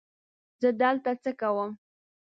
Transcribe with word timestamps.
زه 0.61 0.69
دلته 0.81 1.11
څه 1.23 1.31
کوم؟ 1.39 1.71